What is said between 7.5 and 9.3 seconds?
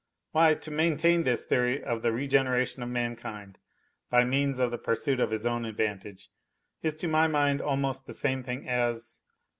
almost the same thing as